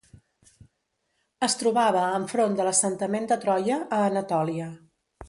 Es 1.47 1.55
trobava 1.59 2.05
enfront 2.21 2.57
de 2.61 2.65
l'assentament 2.69 3.29
de 3.33 3.39
Troia 3.45 3.79
a 3.99 4.01
Anatòlia. 4.07 4.73